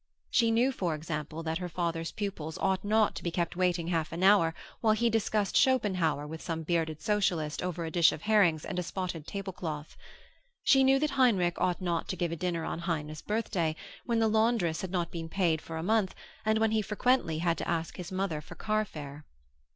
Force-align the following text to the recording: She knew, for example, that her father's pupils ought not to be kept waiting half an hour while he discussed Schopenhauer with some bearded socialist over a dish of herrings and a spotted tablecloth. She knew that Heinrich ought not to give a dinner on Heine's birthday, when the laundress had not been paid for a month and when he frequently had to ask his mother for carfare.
She 0.31 0.49
knew, 0.49 0.71
for 0.71 0.95
example, 0.95 1.43
that 1.43 1.59
her 1.59 1.69
father's 1.69 2.11
pupils 2.11 2.57
ought 2.57 2.83
not 2.83 3.13
to 3.13 3.21
be 3.21 3.29
kept 3.29 3.55
waiting 3.55 3.89
half 3.89 4.11
an 4.11 4.23
hour 4.23 4.55
while 4.79 4.93
he 4.95 5.11
discussed 5.11 5.55
Schopenhauer 5.55 6.25
with 6.25 6.41
some 6.41 6.63
bearded 6.63 7.03
socialist 7.03 7.61
over 7.61 7.85
a 7.85 7.91
dish 7.91 8.11
of 8.11 8.23
herrings 8.23 8.65
and 8.65 8.79
a 8.79 8.81
spotted 8.81 9.27
tablecloth. 9.27 9.95
She 10.63 10.83
knew 10.83 10.97
that 10.97 11.11
Heinrich 11.11 11.61
ought 11.61 11.81
not 11.83 12.07
to 12.07 12.15
give 12.17 12.31
a 12.31 12.35
dinner 12.35 12.65
on 12.65 12.79
Heine's 12.79 13.21
birthday, 13.21 13.75
when 14.03 14.17
the 14.17 14.27
laundress 14.27 14.81
had 14.81 14.89
not 14.89 15.11
been 15.11 15.29
paid 15.29 15.61
for 15.61 15.77
a 15.77 15.83
month 15.83 16.15
and 16.45 16.57
when 16.57 16.71
he 16.71 16.81
frequently 16.81 17.37
had 17.37 17.59
to 17.59 17.67
ask 17.69 17.97
his 17.97 18.11
mother 18.11 18.41
for 18.41 18.55
carfare. 18.55 19.23